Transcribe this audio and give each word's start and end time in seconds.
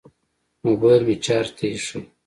موبیل 0.65 1.01
مې 1.07 1.15
چارج 1.25 1.49
ته 1.57 1.65
ایښی 1.71 1.99